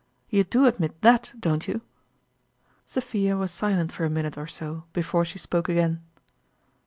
You 0.31 0.43
do 0.43 0.65
admit 0.65 0.99
that, 1.03 1.31
don't 1.39 1.67
you?" 1.67 1.81
Sophia 2.93 3.37
was 3.37 3.51
silent 3.51 3.91
for 3.91 4.03
a 4.03 4.09
minute 4.09 4.33
pr 4.33 4.47
so 4.47 4.85
before 4.93 5.23
she 5.25 5.37
spoke 5.37 5.69
again. 5.69 6.01